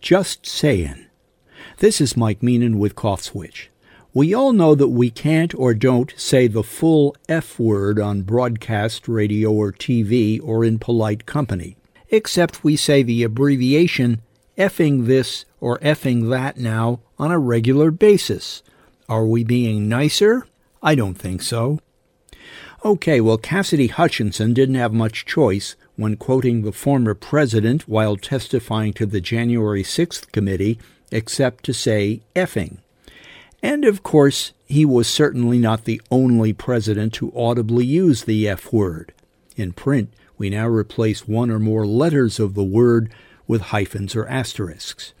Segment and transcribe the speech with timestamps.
[0.00, 1.06] Just saying.
[1.78, 3.70] This is Mike Meenan with Cough Switch.
[4.14, 9.06] We all know that we can't or don't say the full F word on broadcast,
[9.06, 11.76] radio, or TV or in polite company,
[12.08, 14.22] except we say the abbreviation
[14.56, 18.62] effing this or effing that now on a regular basis.
[19.08, 20.46] Are we being nicer?
[20.82, 21.80] I don't think so.
[22.84, 28.92] Okay, well, Cassidy Hutchinson didn't have much choice when quoting the former president while testifying
[28.92, 30.78] to the January 6th committee,
[31.10, 32.78] except to say effing.
[33.64, 38.72] And of course, he was certainly not the only president to audibly use the F
[38.72, 39.12] word.
[39.56, 43.12] In print, we now replace one or more letters of the word
[43.48, 45.14] with hyphens or asterisks.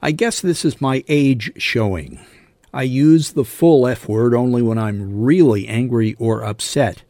[0.00, 2.24] I guess this is my age showing.
[2.72, 7.02] I use the full F word only when I'm really angry or upset.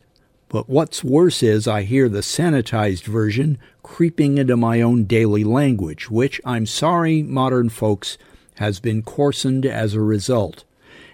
[0.48, 6.10] But what's worse is I hear the sanitized version creeping into my own daily language,
[6.10, 8.16] which, I'm sorry, modern folks,
[8.54, 10.64] has been coarsened as a result.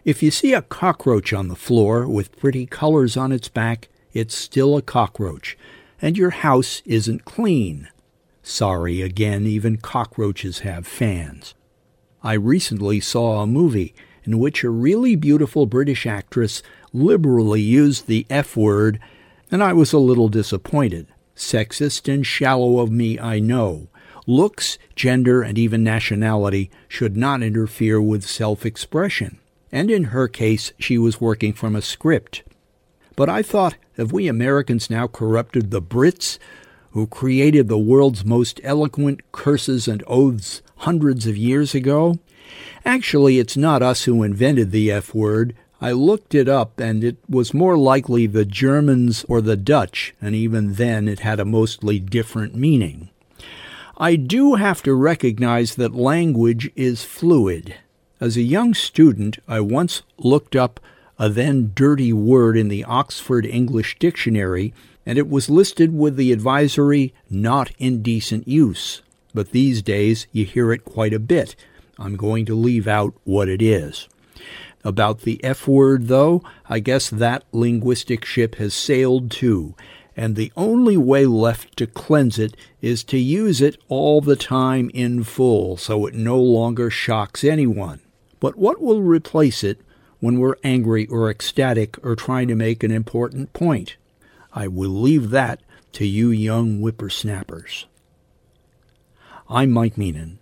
[0.04, 4.34] If you see a cockroach on the floor with pretty colors on its back, it's
[4.34, 5.56] still a cockroach,
[6.00, 7.88] and your house isn't clean.
[8.42, 11.54] Sorry again, even cockroaches have fans.
[12.22, 13.94] I recently saw a movie
[14.24, 19.00] in which a really beautiful British actress liberally used the F word
[19.50, 21.06] and I was a little disappointed.
[21.36, 23.88] Sexist and shallow of me, I know.
[24.26, 29.38] Looks, gender, and even nationality should not interfere with self expression.
[29.70, 32.42] And in her case, she was working from a script.
[33.16, 36.38] But I thought, have we Americans now corrupted the Brits,
[36.94, 42.18] who created the world's most eloquent curses and oaths hundreds of years ago?
[42.84, 47.18] Actually, it's not us who invented the F word, I looked it up, and it
[47.28, 51.98] was more likely the Germans or the Dutch, and even then it had a mostly
[51.98, 53.10] different meaning.
[53.98, 57.74] I do have to recognize that language is fluid.
[58.18, 60.80] As a young student, I once looked up
[61.18, 64.74] a then dirty word in the Oxford English Dictionary,
[65.06, 69.02] and it was listed with the advisory not indecent use.
[69.32, 71.56] But these days you hear it quite a bit.
[71.98, 74.08] I'm going to leave out what it is.
[74.82, 79.74] About the F word, though, I guess that linguistic ship has sailed too,
[80.16, 84.90] and the only way left to cleanse it is to use it all the time
[84.92, 88.00] in full so it no longer shocks anyone.
[88.40, 89.80] But what will replace it
[90.24, 93.96] when we're angry or ecstatic or trying to make an important point?
[94.54, 95.60] I will leave that
[95.92, 97.84] to you young whippersnappers.
[99.50, 100.38] I'm Mike Meenan.